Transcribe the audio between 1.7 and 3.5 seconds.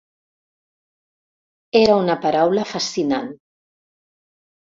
Era una paraula fascinant.